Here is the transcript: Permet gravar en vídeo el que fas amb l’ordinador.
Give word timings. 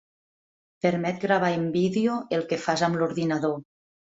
Permet 0.85 1.19
gravar 1.25 1.51
en 1.57 1.67
vídeo 1.75 2.17
el 2.39 2.47
que 2.53 2.61
fas 2.65 2.87
amb 2.89 2.99
l’ordinador. 3.03 3.57